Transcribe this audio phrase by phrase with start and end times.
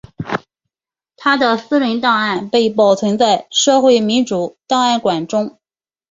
[1.15, 5.59] 他的私人档案被保存在社会民主档案馆中。